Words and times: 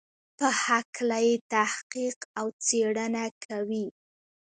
په 0.37 0.47
هکله 0.63 1.17
یې 1.27 1.35
تحقیق 1.53 2.17
او 2.39 2.45
څېړنه 2.65 3.25
کوي. 3.45 3.85